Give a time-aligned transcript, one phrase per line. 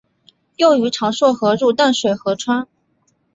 [0.55, 2.67] 幼鱼常溯河入淡水河川。